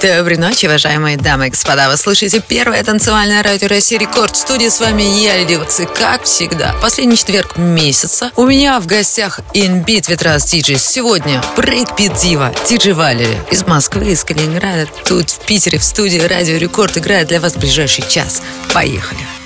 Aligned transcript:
Доброй 0.00 0.36
ночи, 0.36 0.66
уважаемые 0.66 1.16
дамы 1.16 1.48
и 1.48 1.50
господа. 1.50 1.90
Вы 1.90 1.96
слышите 1.96 2.40
первое 2.40 2.84
танцевальное 2.84 3.42
радио 3.42 3.66
России 3.66 3.96
Рекорд. 3.96 4.36
В 4.36 4.38
студии 4.38 4.68
с 4.68 4.78
вами 4.78 5.02
я, 5.02 5.38
Lady 5.38 5.56
Waks. 5.56 5.80
И 5.80 5.86
как 5.86 6.22
всегда, 6.22 6.72
последний 6.80 7.16
четверг 7.16 7.56
месяца 7.56 8.30
у 8.36 8.46
меня 8.46 8.78
в 8.78 8.86
гостях 8.86 9.40
In 9.54 9.72
Beat 9.72 10.08
We 10.08 10.18
Trust 10.18 10.44
диджей. 10.44 10.78
Сегодня 10.78 11.42
брейкбит 11.56 12.14
дива 12.14 12.54
Диджей 12.68 12.92
Валери 12.92 13.40
из 13.50 13.66
Москвы, 13.66 14.12
из 14.12 14.22
Калининграда. 14.22 14.86
Тут 15.04 15.30
в 15.30 15.40
Питере 15.46 15.78
в 15.78 15.84
студии 15.84 16.20
Радио 16.20 16.58
Рекорд 16.58 16.96
играет 16.96 17.26
для 17.26 17.40
вас 17.40 17.54
ближайший 17.54 18.08
час. 18.08 18.40
Поехали. 18.72 19.37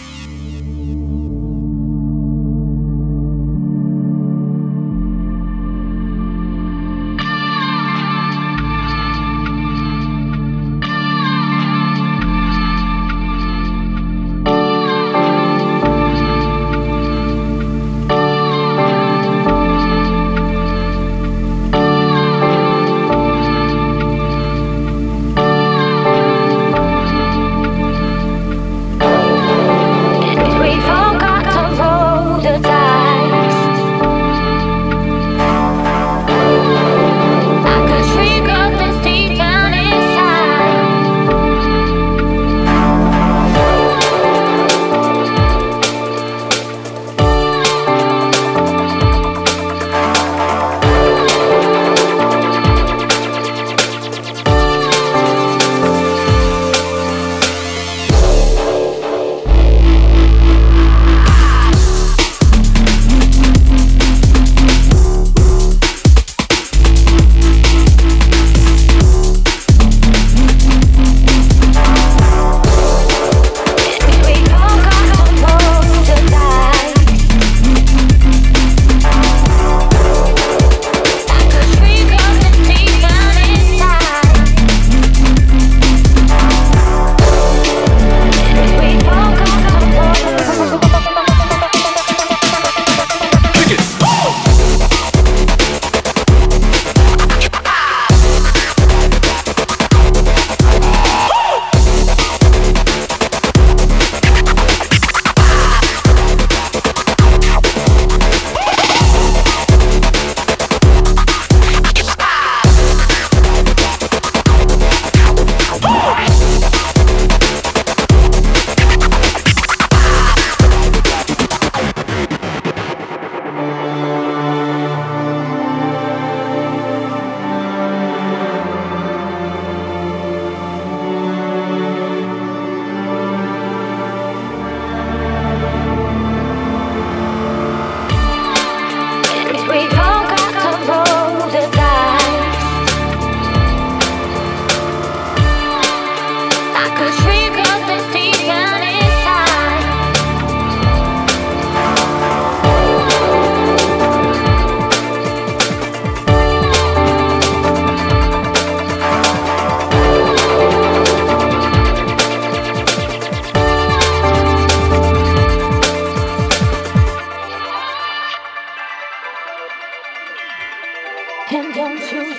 choosing. 172.09 172.35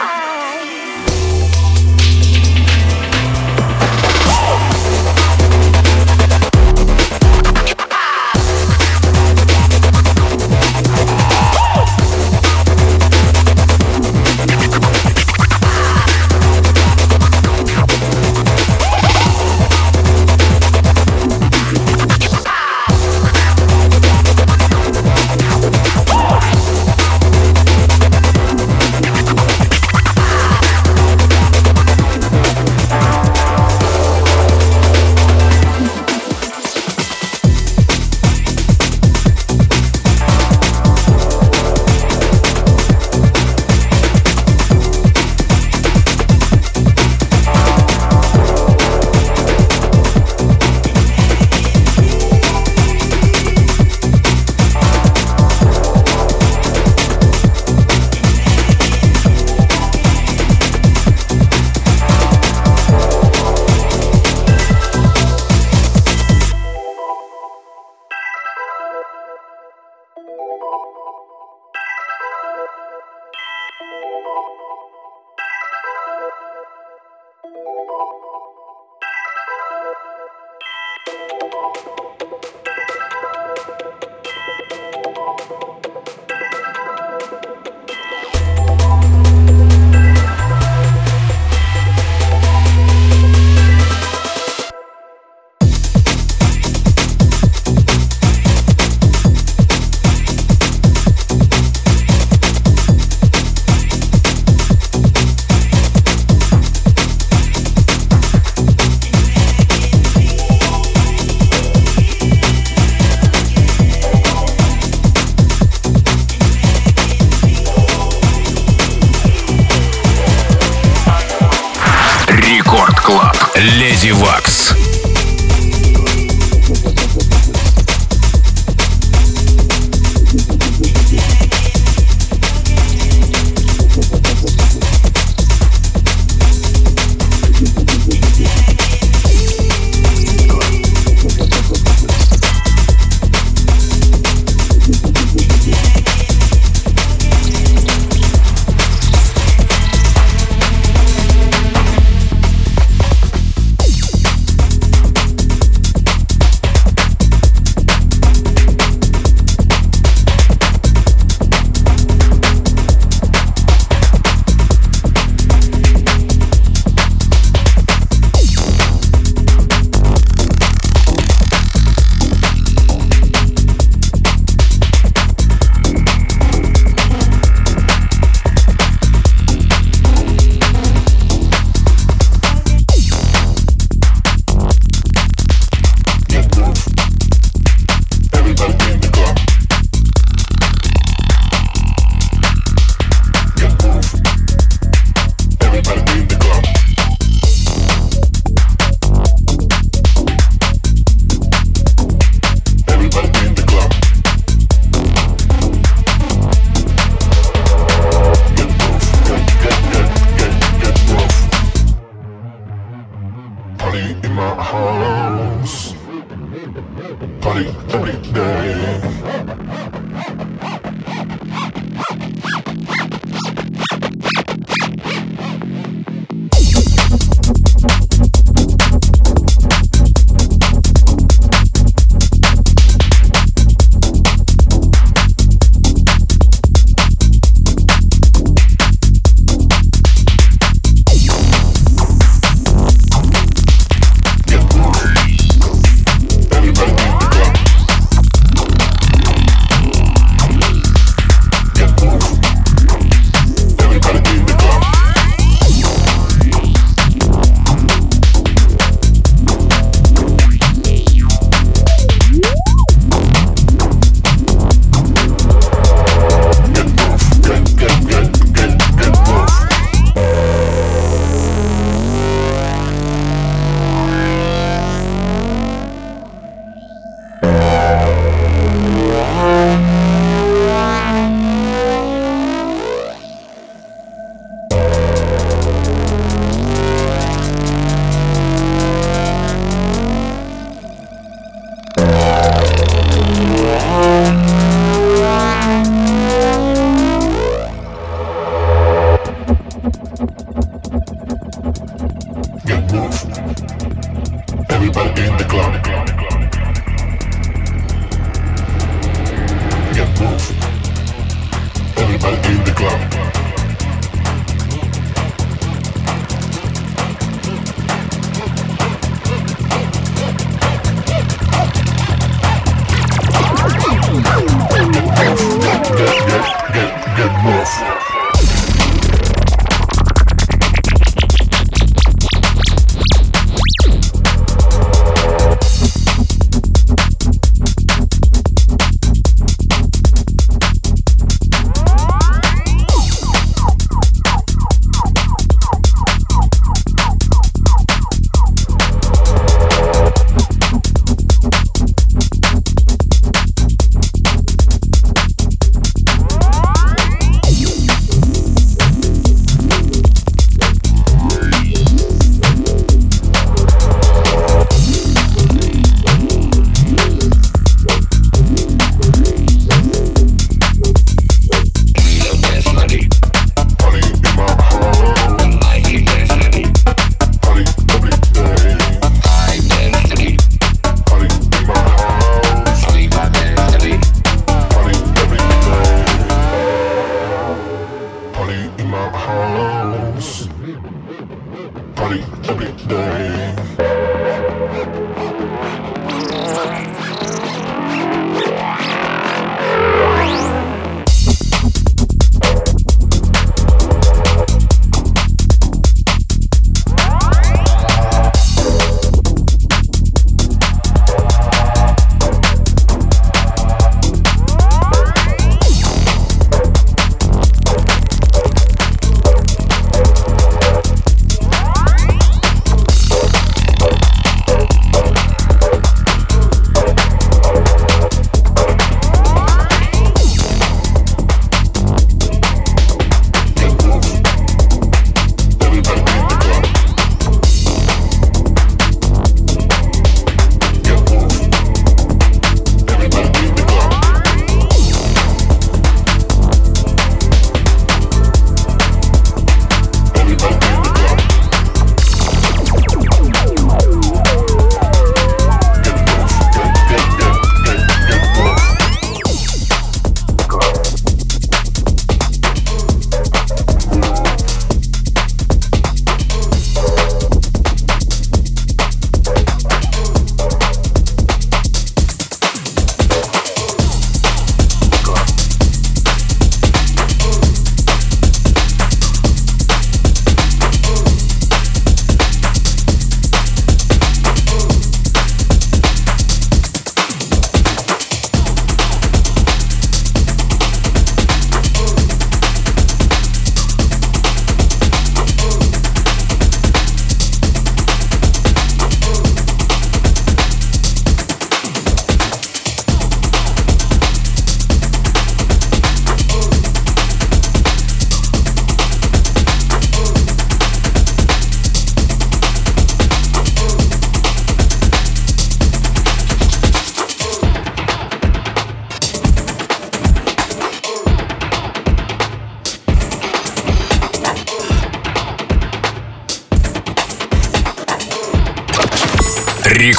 I 0.00 0.33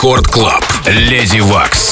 Рекорд 0.06 0.28
Клаб. 0.28 0.64
Леди 0.86 1.40
Вакс. 1.40 1.85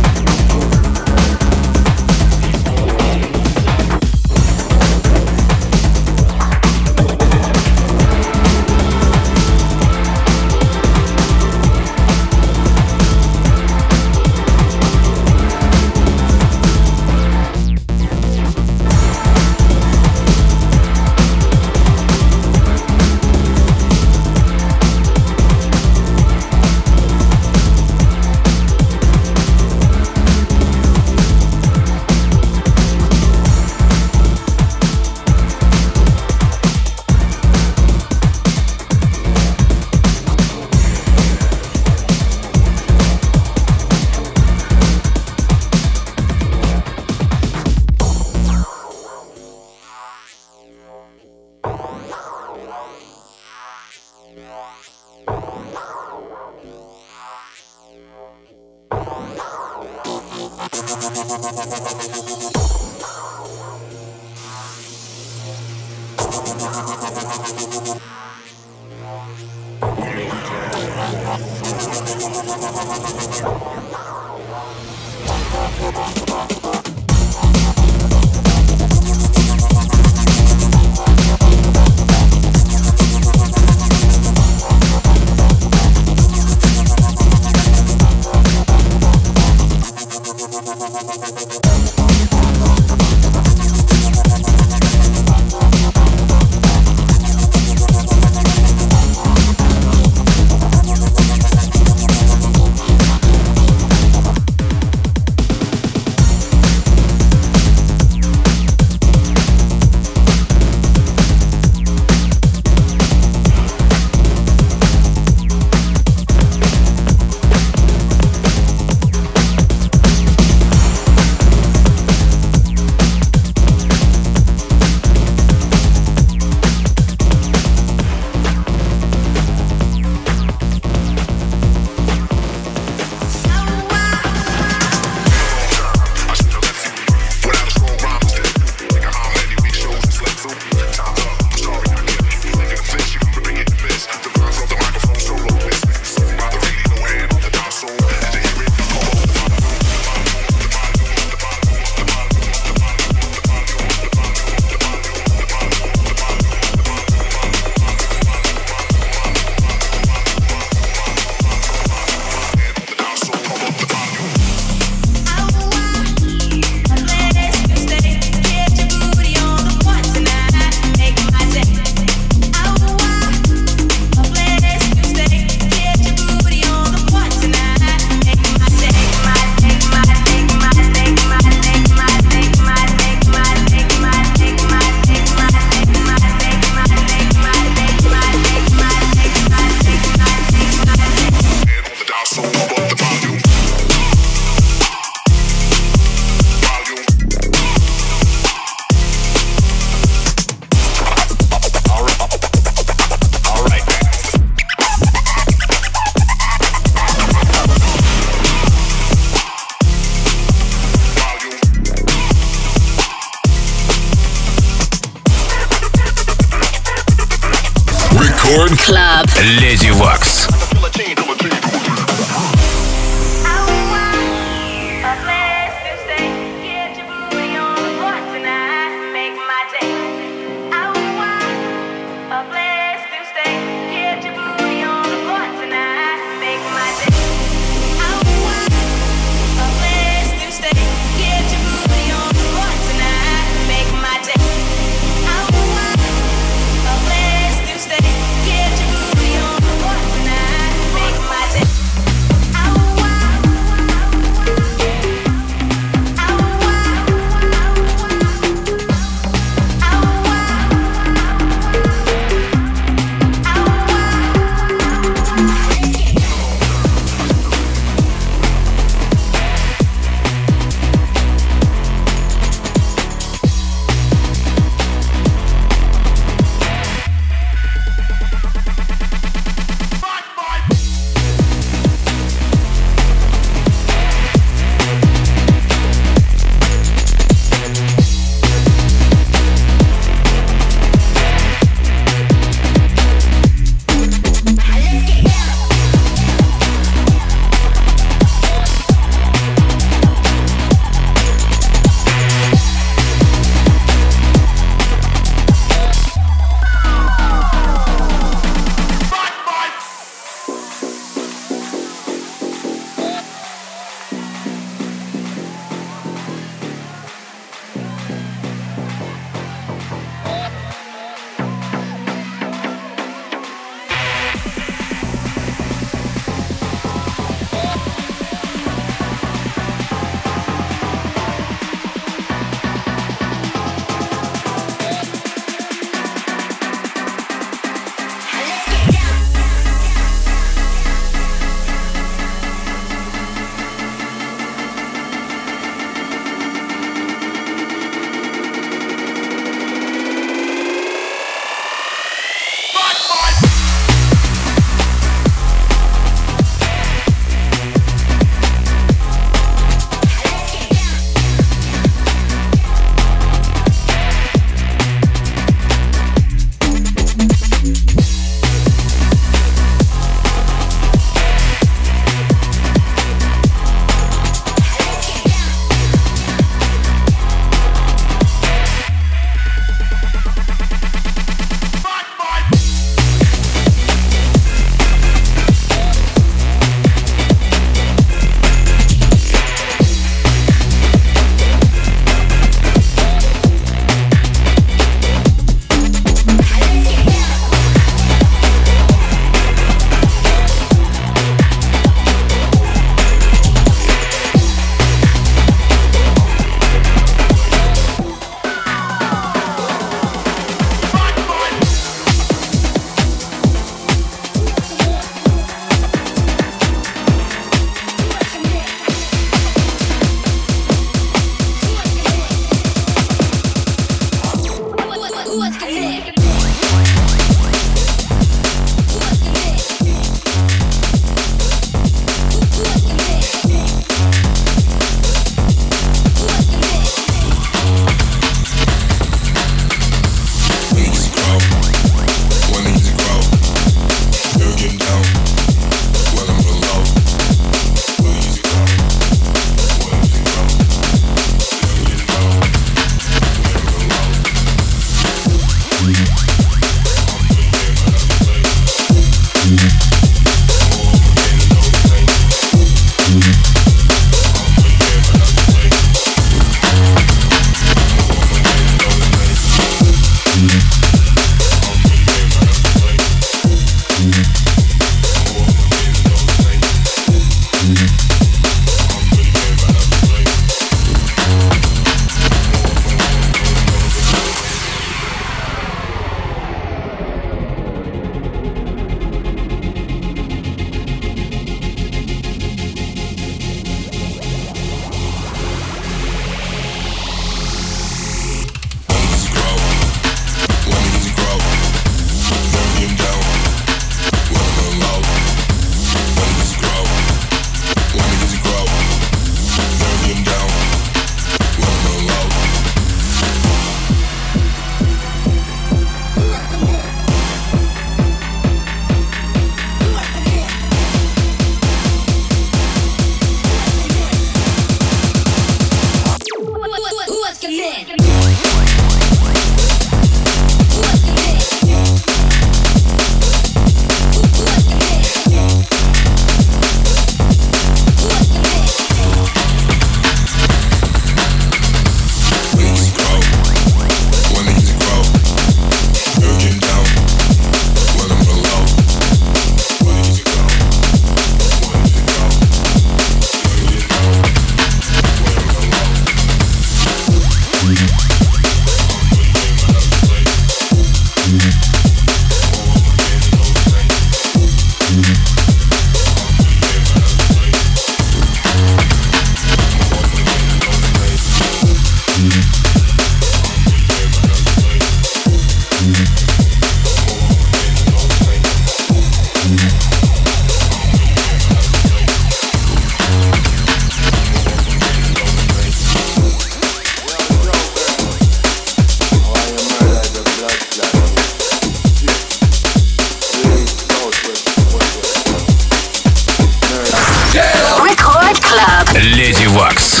Леди 598.98 599.46
Вакс. 599.46 600.00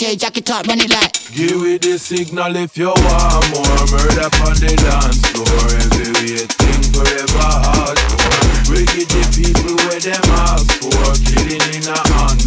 DJ, 0.00 0.18
jacket 0.18 0.50
up, 0.50 0.66
run 0.66 0.80
it 0.80 0.88
like. 0.88 1.12
Give 1.34 1.60
me 1.60 1.76
the 1.76 1.98
signal 1.98 2.56
if 2.56 2.74
you 2.78 2.88
want 2.88 3.50
more. 3.52 3.84
Murder 3.92 4.32
on 4.48 4.56
the 4.56 4.72
dance 4.80 5.20
floor. 5.28 5.44
Every 5.76 6.48
forever 6.88 7.52
hardcore. 7.60 8.70
Wicked 8.70 9.08
the 9.12 9.22
people 9.36 9.76
where 9.76 10.00
them 10.00 10.24
ask 10.48 10.72
for. 10.80 11.12
Killing 11.28 11.60
in 11.76 11.84
a 11.86 12.00
encore. 12.16 12.39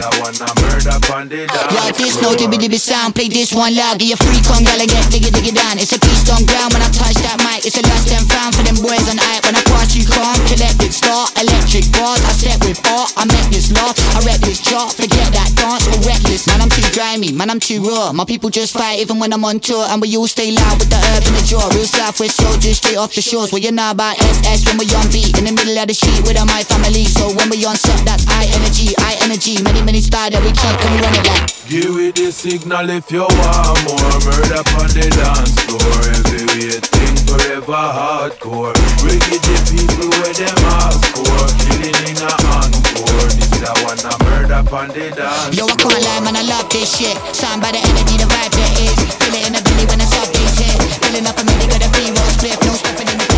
A 0.00 0.08
one 0.24 0.32
a 0.32 0.48
murder 0.64 0.96
on 1.12 1.28
the 1.28 1.44
dance 1.44 2.00
this 2.00 2.16
no 2.24 2.32
dibby 2.32 2.56
dibby 2.56 2.80
sound. 2.80 3.12
Play 3.12 3.28
this 3.28 3.52
one 3.52 3.76
loud. 3.76 4.00
Get 4.00 4.08
your 4.08 4.20
freak 4.24 4.48
on, 4.48 4.64
gala 4.64 4.88
get 4.88 5.04
diggy 5.12 5.28
diggy 5.28 5.52
down. 5.52 5.76
It's 5.76 5.92
a 5.92 6.00
piece 6.00 6.24
on 6.32 6.48
ground 6.48 6.72
when 6.72 6.80
I 6.80 6.88
touch 6.88 7.20
that 7.20 7.36
mic. 7.44 7.68
It's 7.68 7.76
a 7.76 7.84
last 7.84 8.08
them 8.08 8.24
found 8.24 8.56
for 8.56 8.64
them 8.64 8.80
boys 8.80 9.04
on 9.12 9.20
hype. 9.20 9.44
When 9.44 9.52
I 9.52 9.62
pass 9.68 9.92
you 9.92 10.08
calm, 10.08 10.40
collected 10.48 10.96
start. 10.96 11.36
Electric 11.36 11.92
bars. 11.92 12.24
I 12.24 12.32
step 12.32 12.64
with 12.64 12.80
art. 12.88 13.12
I 13.20 13.28
met 13.28 13.44
this 13.52 13.68
law. 13.76 13.92
I 14.16 14.24
rep 14.24 14.40
this 14.40 14.64
chart. 14.64 14.96
Forget 14.96 15.28
that 15.36 15.52
dance 15.52 15.84
or 15.84 16.00
reckless. 16.08 16.48
Man, 16.48 16.64
I'm 16.64 16.72
too 16.72 16.88
grimy. 16.96 17.36
Man, 17.36 17.52
I'm 17.52 17.60
too 17.60 17.84
raw. 17.84 18.16
My 18.16 18.24
people 18.24 18.48
just 18.48 18.72
fight 18.72 19.04
even 19.04 19.20
when 19.20 19.36
I'm 19.36 19.44
on 19.44 19.60
tour. 19.60 19.84
And 19.92 20.00
we 20.00 20.16
all 20.16 20.24
stay 20.24 20.48
loud 20.48 20.80
with 20.80 20.88
the 20.88 20.96
herb 20.96 21.28
in 21.28 21.36
the 21.36 21.44
jaw. 21.44 21.68
Real 21.76 21.84
Southwest 21.84 22.40
soldiers 22.40 22.80
straight 22.80 22.96
off 22.96 23.12
the 23.12 23.20
shores. 23.20 23.52
Well, 23.52 23.60
you 23.60 23.68
know 23.68 23.92
about 23.92 24.16
SS 24.16 24.64
when 24.64 24.80
we 24.80 24.88
on 24.96 25.12
beat. 25.12 25.36
In 25.36 25.44
the 25.44 25.52
middle 25.52 25.76
of 25.76 25.92
the 25.92 25.94
street 25.94 26.24
with 26.24 26.40
my 26.40 26.64
family. 26.64 27.04
So 27.04 27.28
when 27.36 27.52
we 27.52 27.60
on 27.68 27.76
set, 27.76 28.00
that's 28.08 28.24
I 28.30 28.48
energy, 28.56 28.96
I 28.96 29.20
energy. 29.20 29.60
Many, 29.60 29.82
many 29.82 29.89
style 29.98 30.30
that 30.30 30.38
we 30.46 30.54
keep. 30.54 30.70
Can 30.78 30.94
run 31.02 31.10
it 31.18 31.26
like? 31.26 31.50
Give 31.66 31.90
me 31.90 32.14
the 32.14 32.30
signal 32.30 32.86
if 32.94 33.10
you 33.10 33.26
want 33.26 33.78
more. 33.90 34.14
Murder 34.22 34.62
on 34.78 34.90
the 34.94 35.06
dance 35.10 35.58
floor. 35.66 35.82
Every 36.14 36.78
thing 36.78 37.14
forever 37.26 37.82
hardcore. 37.90 38.78
Wicked 39.02 39.42
the 39.42 39.56
people 39.66 40.06
where 40.22 40.34
them 40.38 40.54
ask 40.78 41.02
for. 41.10 41.42
Killing 41.66 41.98
in 42.06 42.22
a 42.22 42.30
encore. 42.54 43.30
This 43.34 43.50
a 43.66 43.72
one 43.82 43.98
a 43.98 44.14
murder 44.22 44.62
on 44.62 44.88
the 44.94 45.10
dance 45.10 45.58
Yo, 45.58 45.66
I 45.66 45.74
can't 45.74 45.98
lie, 45.98 46.22
man, 46.22 46.38
I 46.38 46.46
love 46.46 46.70
this 46.70 46.86
shit. 46.94 47.18
Sound 47.34 47.58
by 47.58 47.74
the 47.74 47.82
energy, 47.82 48.14
the 48.18 48.30
vibe 48.30 48.54
there 48.54 48.74
is. 48.86 48.98
Feel 49.18 49.34
it 49.34 49.42
in 49.46 49.52
the 49.58 49.62
belly 49.66 49.86
when 49.90 49.98
I 49.98 50.06
soft 50.06 50.30
this 50.34 50.54
hit. 50.58 50.78
Filling 51.02 51.26
up 51.26 51.34
a 51.34 51.44
minute, 51.46 51.66
got 51.66 51.82
a 51.82 51.90
B-roll 51.90 52.30
split. 52.34 52.58
No 52.62 52.74
stepping 52.78 53.10
in 53.10 53.18
the 53.18 53.29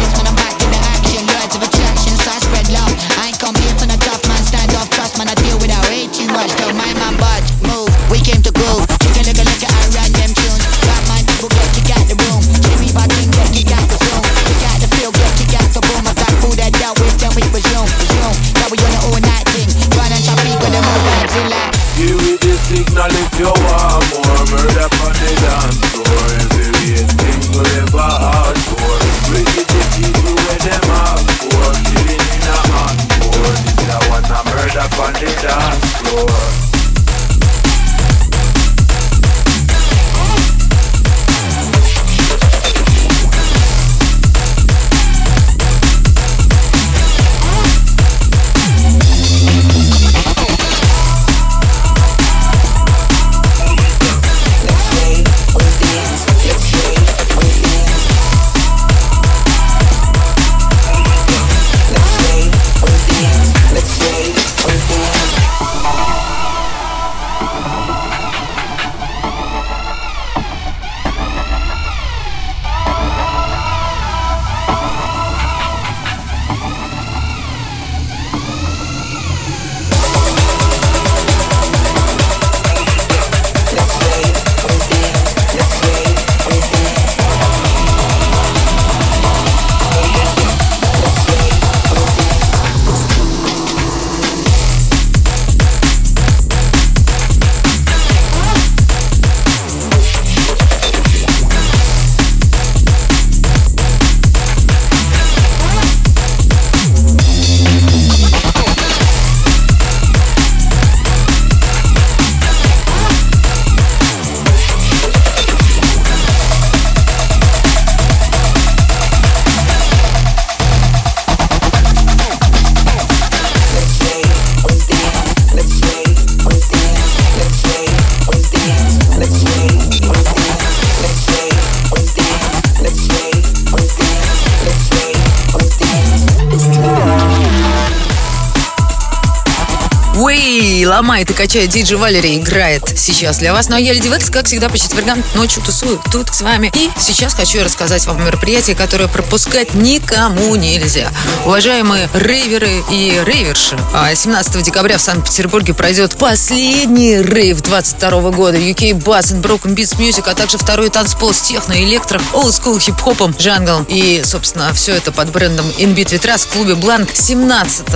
ломает 141.03 141.29
и 141.31 141.33
качает 141.33 141.71
диджей 141.71 141.97
Валерий 141.99 142.39
играет 142.39 142.85
сейчас 142.97 143.39
для 143.39 143.53
вас. 143.53 143.69
Ну 143.69 143.75
а 143.75 143.81
я 143.81 143.93
Леди 143.93 144.07
Векс, 144.07 144.31
как 144.31 144.47
всегда, 144.47 144.69
по 144.69 144.79
четвергам 144.79 145.21
ночью 145.35 145.61
тусую 145.61 146.01
тут 146.13 146.33
с 146.33 146.43
вами. 146.43 146.71
И 146.77 146.91
сейчас 146.97 147.35
хочу 147.35 147.65
рассказать 147.65 148.07
вам 148.07 148.19
о 148.19 148.25
мероприятии, 148.25 148.73
которое 148.73 149.09
пропускать 149.09 149.75
никому 149.75 150.55
нельзя. 150.55 151.11
Уважаемые 151.45 152.09
рейверы 152.15 152.85
и 152.89 153.21
рейверши, 153.27 153.77
а 153.93 154.15
17 154.15 154.63
декабря 154.63 154.97
в 154.97 155.03
Санкт-Петербурге 155.03 155.75
пройдет 155.75 156.17
последний 156.17 157.17
рейв 157.21 157.63
22 157.63 158.31
года 158.31 158.59
UK 158.59 158.93
Bass 159.03 159.35
and 159.35 159.43
Broken 159.43 159.75
Beats 159.75 159.99
Music, 159.99 160.31
а 160.31 160.37
также 160.37 160.57
второй 160.57 160.89
танцпол 160.89 161.35
с 161.35 161.41
техно, 161.41 161.73
электро, 161.83 162.23
олдскул, 162.33 162.79
хип-хопом, 162.79 163.35
джанглом. 163.37 163.85
И, 163.89 164.23
собственно, 164.25 164.73
все 164.73 164.95
это 164.95 165.11
под 165.11 165.33
брендом 165.33 165.67
Inbeat 165.79 166.13
Vitras 166.13 166.47
в 166.47 166.53
клубе 166.53 166.75
Blank 166.75 167.11
17 167.13 167.87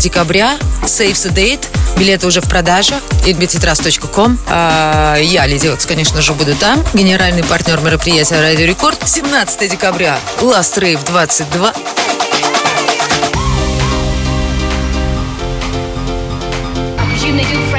декабря. 0.00 0.58
Save 0.84 1.14
the 1.14 1.34
date. 1.34 1.66
Билеты 1.98 2.26
уже 2.26 2.40
в 2.40 2.48
продаже. 2.52 2.96
inbeatvitras.com. 3.24 4.36
А, 4.46 5.16
я, 5.16 5.46
Леди 5.46 5.68
Окс, 5.68 5.86
конечно 5.86 6.20
же, 6.20 6.34
буду 6.34 6.54
там. 6.54 6.84
Генеральный 6.92 7.42
партнер 7.42 7.80
мероприятия 7.80 8.38
Радио 8.42 8.66
Рекорд. 8.66 8.98
17 9.08 9.70
декабря. 9.70 10.18
Last 10.42 10.76
Rave 10.76 11.02
22. 11.06 11.72
presume 17.08 17.36
they 17.36 17.71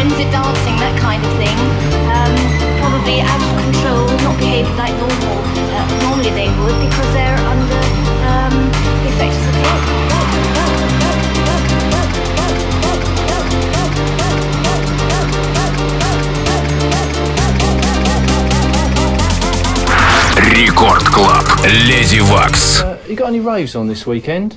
Рекорд 20.83 21.05
Клаб. 21.05 21.47
Леди 21.65 22.19
Вакс. 22.19 22.81
Uh, 22.81 22.99
you 23.07 23.15
got 23.15 23.29
any 23.29 23.39
raves 23.39 23.77
on 23.77 23.87
this 23.87 24.05
weekend? 24.05 24.57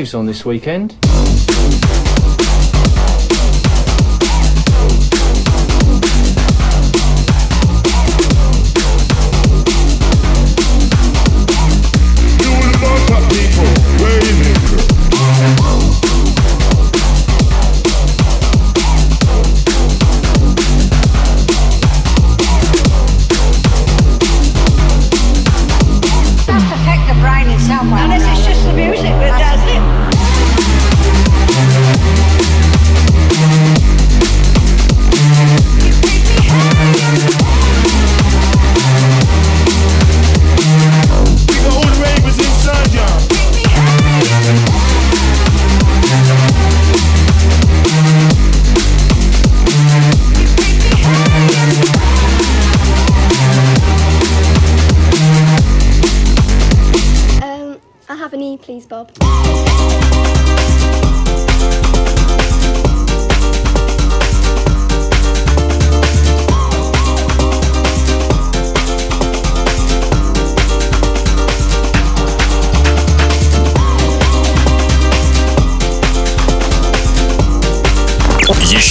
Raves 0.00 0.14
on 0.14 0.24
this 0.24 0.46
weekend? 0.46 1.09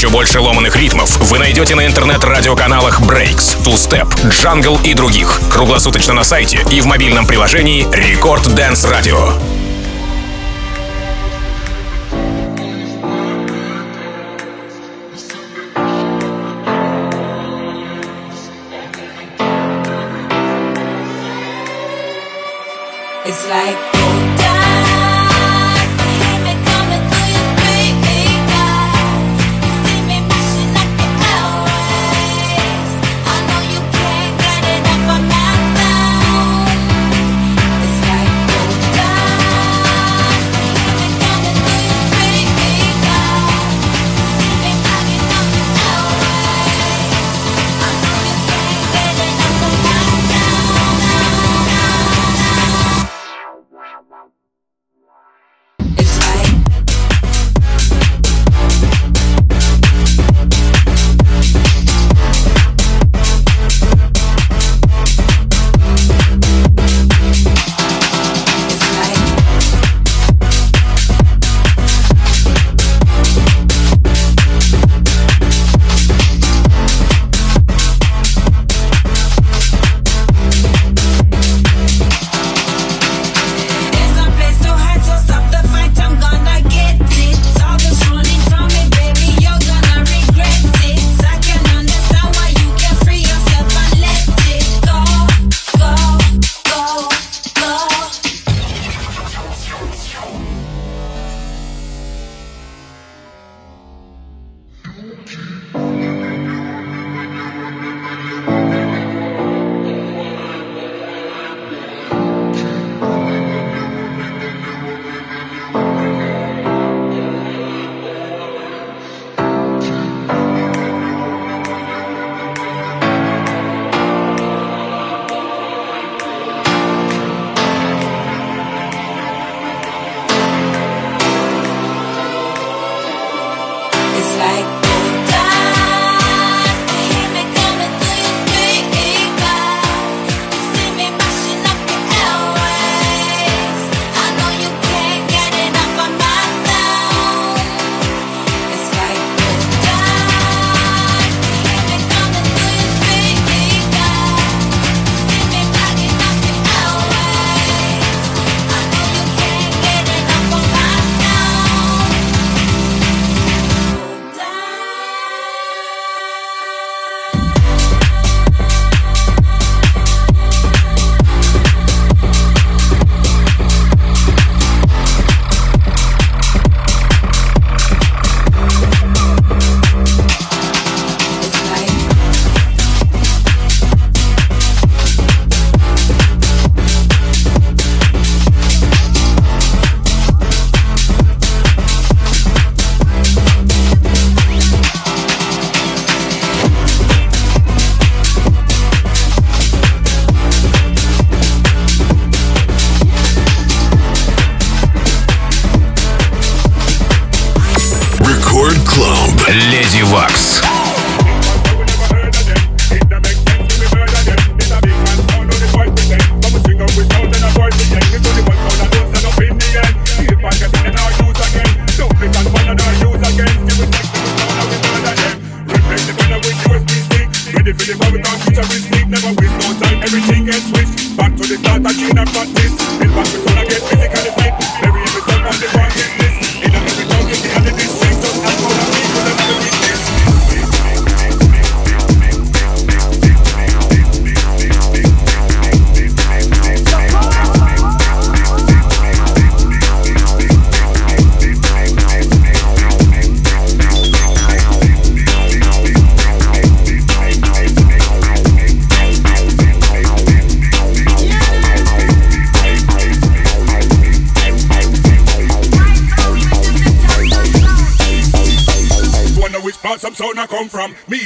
Больше 0.08 0.40
ломаных 0.40 0.78
ритмов 0.78 1.18
вы 1.30 1.40
найдете 1.40 1.76
на 1.76 1.86
интернет-радиоканалах 1.86 3.02
Breaks, 3.02 3.58
Two 3.64 3.74
Step, 3.74 4.08
Jungle 4.30 4.80
и 4.84 4.94
других. 4.94 5.42
Круглосуточно 5.52 6.14
на 6.14 6.24
сайте 6.24 6.66
и 6.72 6.80
в 6.80 6.86
мобильном 6.86 7.28
приложении 7.28 7.86
Record 7.88 8.56
Dance 8.56 8.90
Radio. 8.90 9.49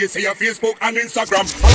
see 0.07 0.21
your 0.23 0.35
Facebook 0.35 0.75
and 0.81 0.97
Instagram. 0.97 1.72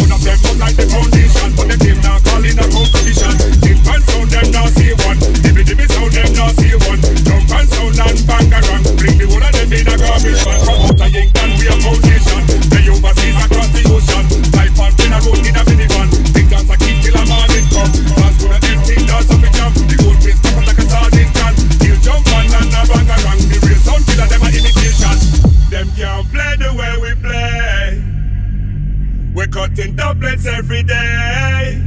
Every 30.48 30.82
day. 30.82 31.82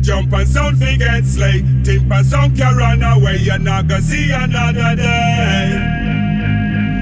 Jump 0.00 0.32
and 0.32 0.48
sound 0.48 0.78
forget 0.78 1.24
slay. 1.24 1.64
Timp 1.84 2.10
and 2.10 2.26
sound 2.26 2.56
can 2.56 2.76
run 2.76 3.02
away. 3.02 3.38
You're 3.38 3.58
not 3.58 3.88
gonna 3.88 4.02
see 4.02 4.30
another 4.30 4.96
day. 4.96 6.00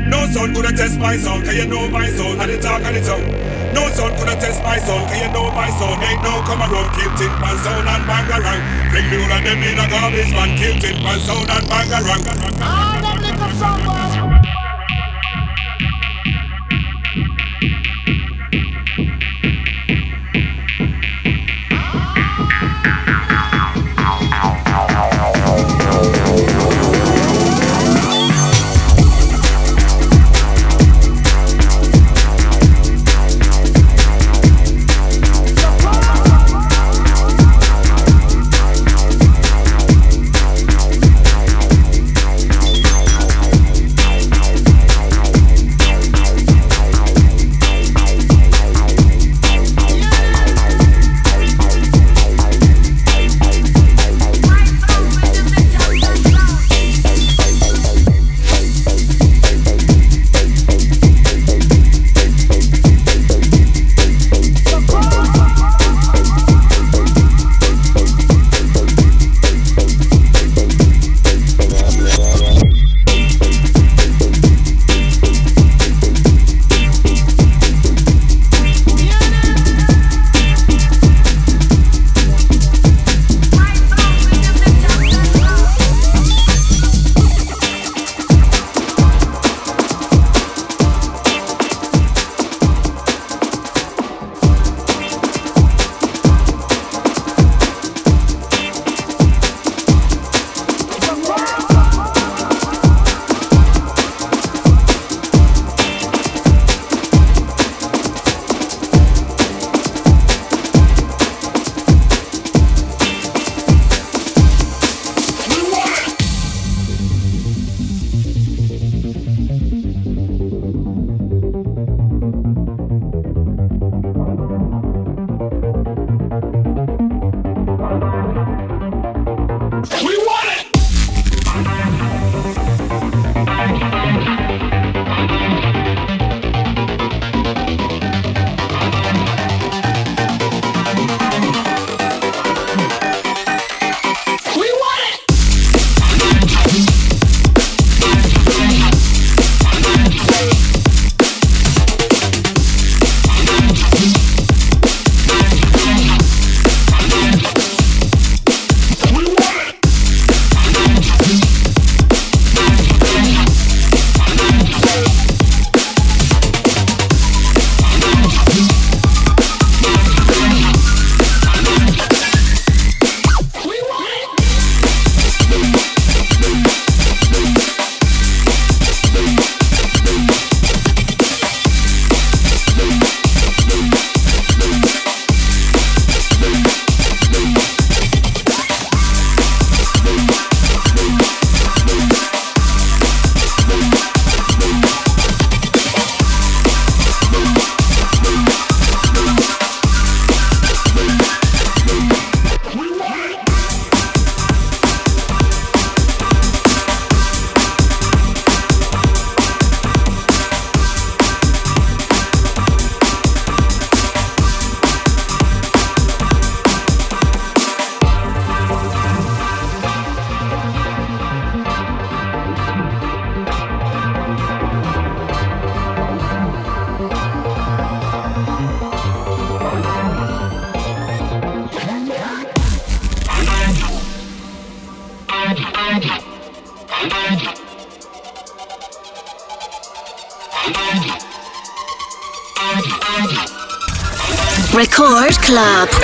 No 0.08 0.26
sound 0.32 0.54
coulda 0.54 0.72
test 0.72 0.98
my 0.98 1.16
sound, 1.16 1.44
cause 1.44 1.54
you 1.54 1.66
know 1.66 1.88
my 1.88 2.08
sound, 2.08 2.40
and 2.40 2.50
the 2.50 2.58
talk 2.60 2.82
and 2.82 2.96
the 2.96 3.00
tongue. 3.04 3.28
No 3.74 3.88
sound 3.90 4.16
coulda 4.16 4.34
test 4.40 4.62
my 4.62 4.78
sound, 4.78 5.06
cause 5.08 5.20
you 5.20 5.30
know 5.32 5.50
my 5.52 5.68
sound. 5.70 6.02
Ain't 6.02 6.22
no 6.22 6.40
come 6.48 6.60
around, 6.60 6.90
kill 6.96 7.12
tin 7.16 7.30
pan 7.38 7.56
sound 7.58 7.88
and 7.88 8.06
bang 8.06 8.28
around. 8.32 8.62
Bring 8.90 9.10
me 9.10 9.16
all 9.22 9.32
of 9.32 9.44
them 9.44 9.62
in 9.62 9.78
a 9.78 9.86
garbage 9.88 10.32
man, 10.32 10.56
kill 10.56 10.74
tin 10.80 10.96
pan 11.02 11.20
sound 11.20 11.50
and 11.50 11.68
bang 11.68 11.92
around. 11.92 12.24
Record 12.24 13.97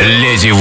Леди 0.05 0.53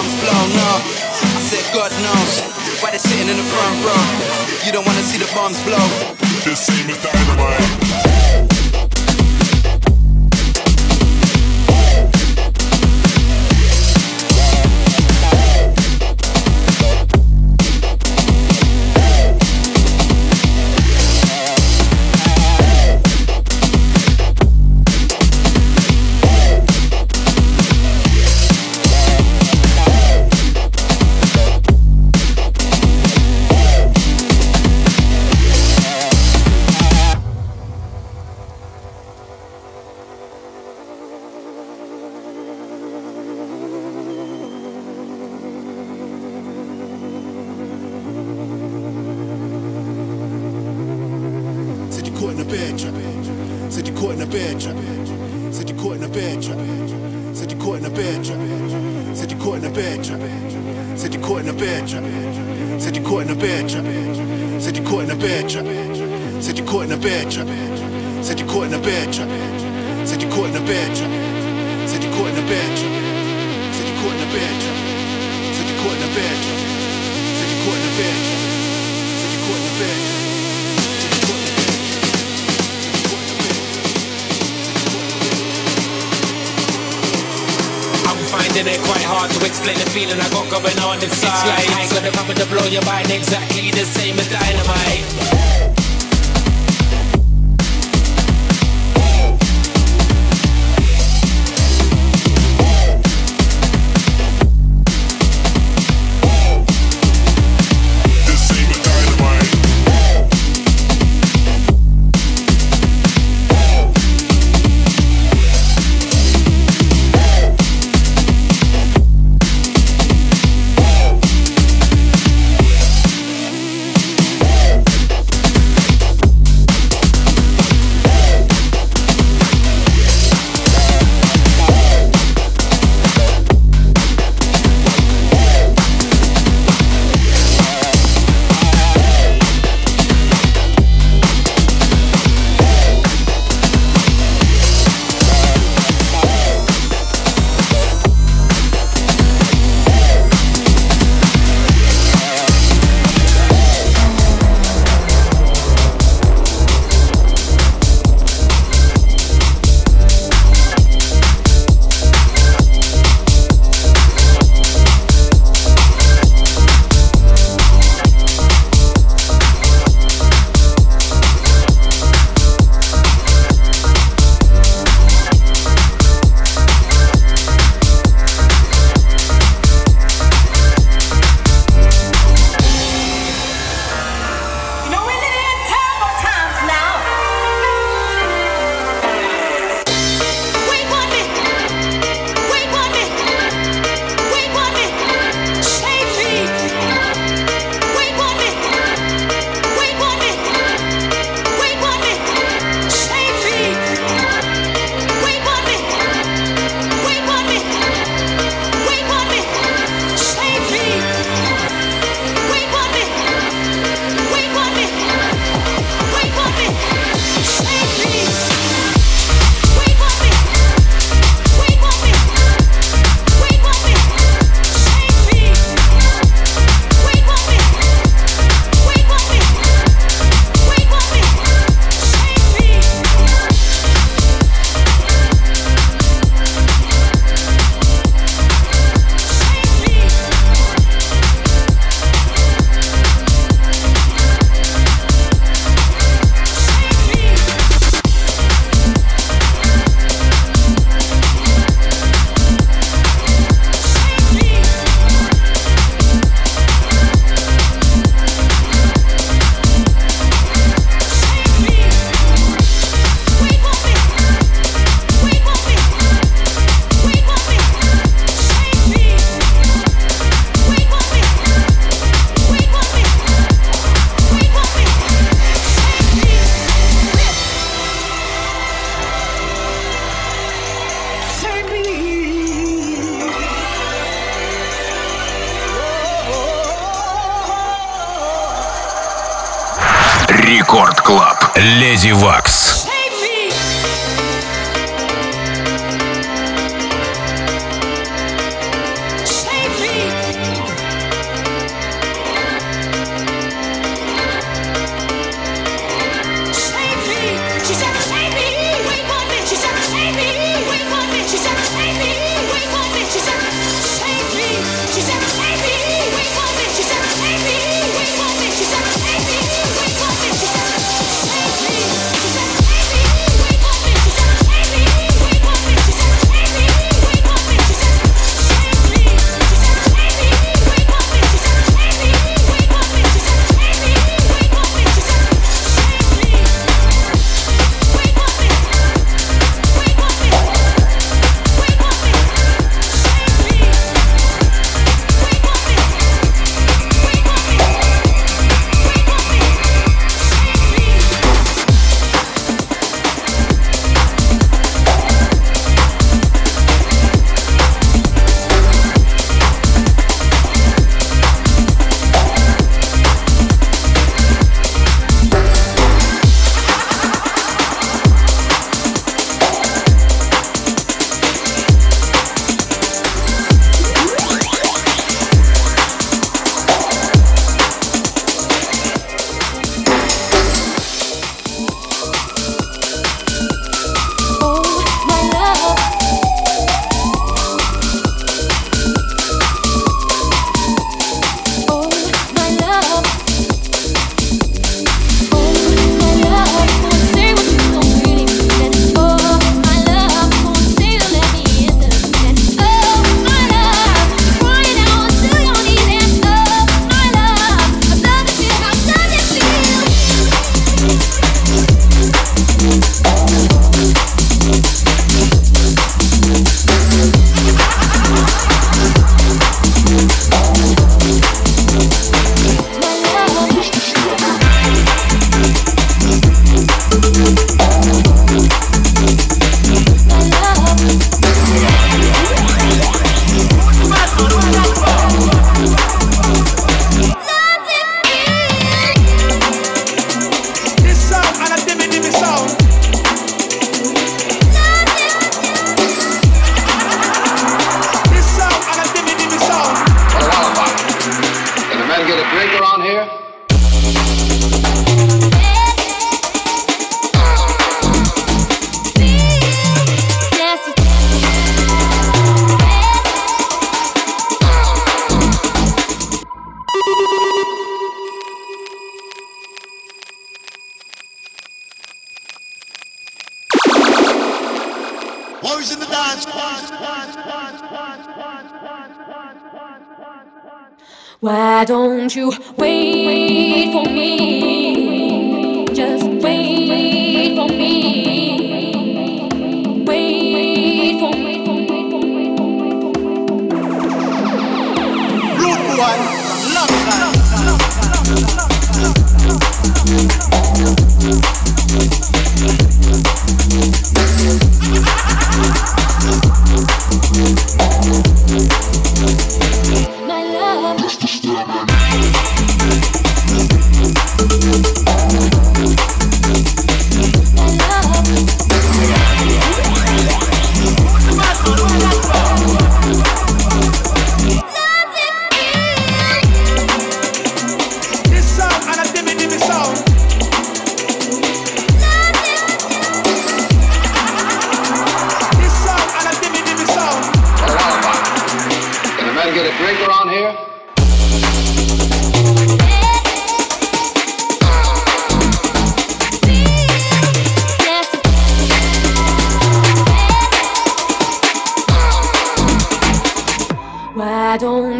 Mum's 0.00 0.18
blown 0.22 0.52
up. 0.72 0.80
I 0.80 1.40
said, 1.44 1.74
God 1.74 1.92
knows 2.00 2.40
why 2.80 2.88
they're 2.88 2.98
sitting 2.98 3.28
in 3.28 3.36
the 3.36 3.42
front 3.42 3.84
row. 3.84 4.64
You 4.64 4.72
don't 4.72 4.86
wanna 4.86 5.02
see 5.02 5.18
the 5.18 5.30
bombs 5.34 5.60
blow. 5.62 5.76
This 6.42 6.58
scene 6.60 6.88
is 6.88 6.96
dynamite. 7.04 7.89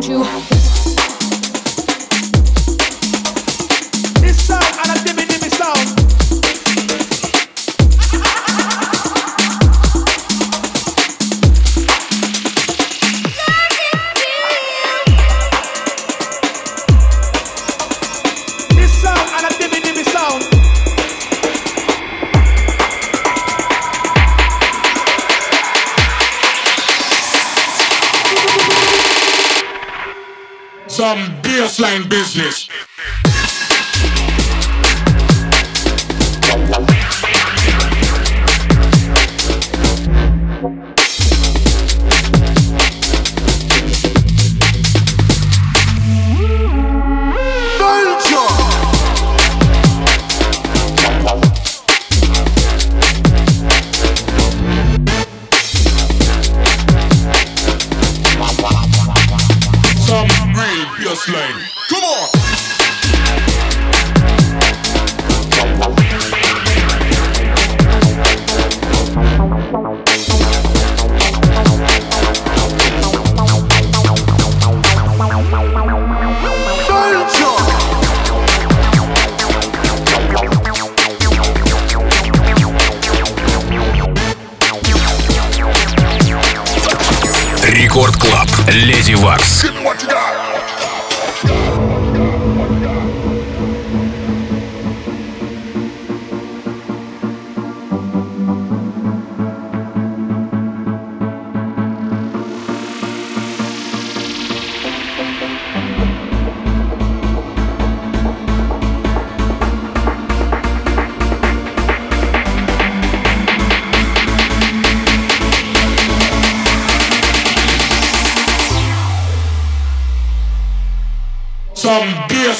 you. 0.09 0.60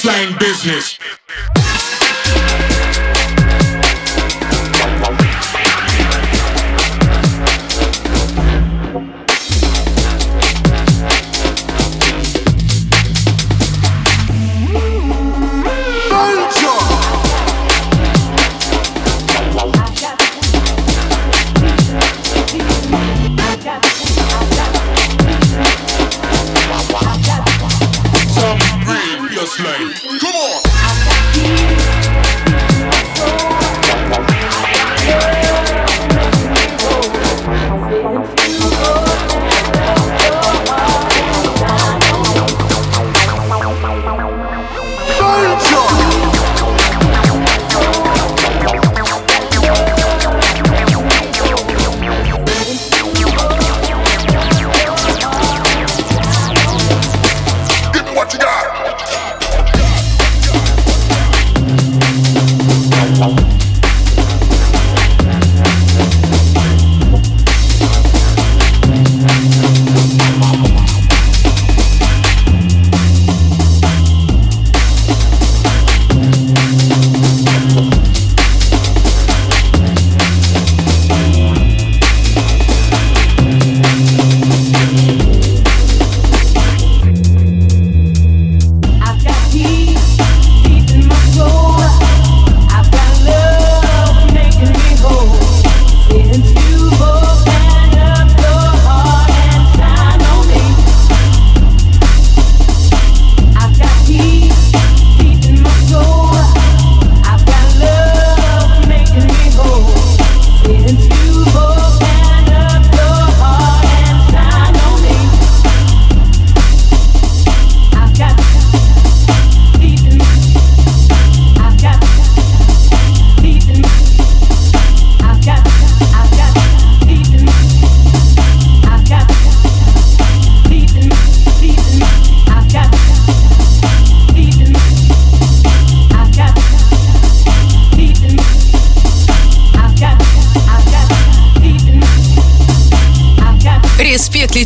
same 0.01 0.35
business. 0.39 0.90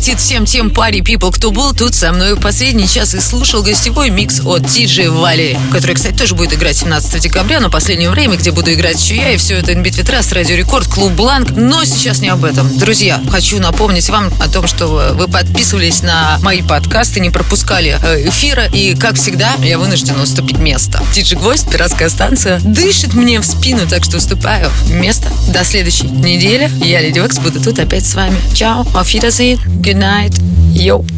si 0.05 0.14
всем 0.25 0.47
тем 0.47 0.71
паре 0.71 1.01
people, 1.01 1.31
кто 1.31 1.51
был 1.51 1.71
тут 1.71 1.93
со 1.93 2.11
мной 2.11 2.33
в 2.33 2.39
последний 2.39 2.87
час 2.87 3.13
и 3.13 3.19
слушал 3.19 3.61
гостевой 3.61 4.09
микс 4.09 4.39
от 4.39 4.63
DJ 4.63 5.11
Вали, 5.11 5.55
который, 5.71 5.93
кстати, 5.93 6.15
тоже 6.15 6.33
будет 6.33 6.51
играть 6.51 6.75
17 6.75 7.21
декабря, 7.21 7.59
но 7.59 7.69
последнее 7.69 8.09
время, 8.09 8.35
где 8.35 8.49
буду 8.49 8.73
играть 8.73 8.99
еще 8.99 9.17
я, 9.17 9.33
и 9.33 9.37
все 9.37 9.57
это 9.57 9.73
NBIT 9.73 9.97
Ветрас, 9.97 10.31
Радио 10.31 10.55
Рекорд, 10.55 10.87
Клуб 10.87 11.11
Бланк. 11.11 11.51
Но 11.51 11.85
сейчас 11.85 12.21
не 12.21 12.29
об 12.29 12.43
этом. 12.43 12.75
Друзья, 12.75 13.21
хочу 13.29 13.59
напомнить 13.59 14.09
вам 14.09 14.33
о 14.43 14.49
том, 14.49 14.67
что 14.67 15.13
вы 15.13 15.27
подписывались 15.27 16.01
на 16.01 16.39
мои 16.41 16.63
подкасты, 16.63 17.19
не 17.19 17.29
пропускали 17.29 17.99
э, 18.01 18.27
эфира, 18.27 18.65
и, 18.65 18.95
как 18.95 19.17
всегда, 19.17 19.53
я 19.61 19.77
вынуждена 19.77 20.23
уступить 20.23 20.57
место. 20.57 21.03
Диджи 21.13 21.35
Гвоздь, 21.35 21.69
пиратская 21.69 22.09
станция, 22.09 22.59
дышит 22.61 23.13
мне 23.13 23.39
в 23.39 23.45
спину, 23.45 23.87
так 23.87 24.03
что 24.03 24.17
уступаю 24.17 24.71
место. 24.89 25.31
До 25.49 25.63
следующей 25.63 26.07
недели. 26.07 26.71
Я, 26.83 27.01
Леди 27.01 27.19
Векс, 27.19 27.37
буду 27.37 27.61
тут 27.61 27.77
опять 27.77 28.07
с 28.07 28.15
вами. 28.15 28.35
Чао, 28.55 28.81
auf 28.95 29.13
Wiedersehen, 29.13 29.59
good 29.81 29.99
night, 29.99 30.14
night. 30.15 30.39
Yo. 30.73 31.14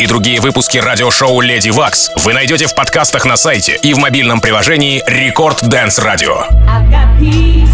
и 0.00 0.06
другие 0.06 0.40
выпуски 0.40 0.78
радиошоу 0.78 1.42
«Lady 1.42 1.68
Waks» 1.68 2.10
вы 2.16 2.32
найдете 2.32 2.66
в 2.66 2.74
подкастах 2.74 3.26
на 3.26 3.36
сайте 3.36 3.78
и 3.82 3.92
в 3.92 3.98
мобильном 3.98 4.40
приложении 4.40 5.02
«Record 5.06 5.68
Dance 5.68 5.98
Radio». 5.98 6.38
I've 6.66 6.90
got 6.90 7.18
peace 7.20 7.68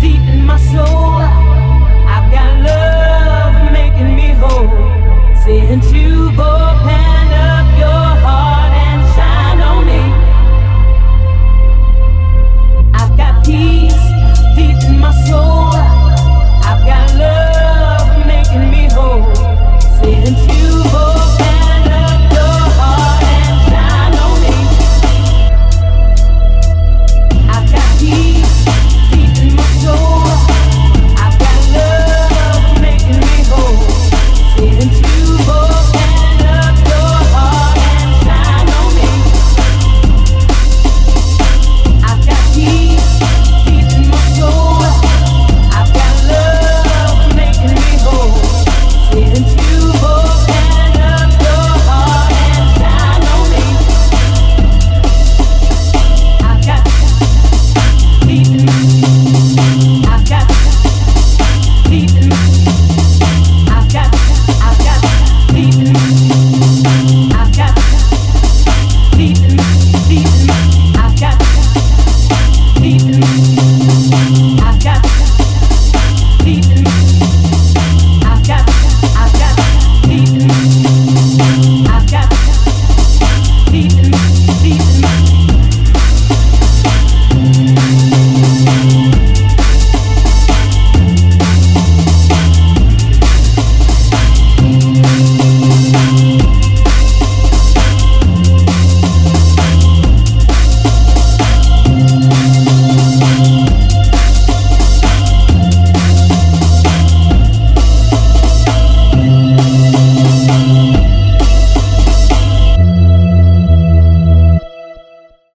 deep 0.00 0.20
in 0.28 0.44
my 0.44 0.58
soul. 0.58 1.11